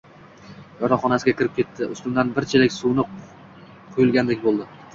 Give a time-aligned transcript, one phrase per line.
[0.79, 1.89] yotoqxonasiga kirib ketdi.
[1.97, 4.71] Ustimdan bir chelak sovuq suv quyilgandek boʻldi.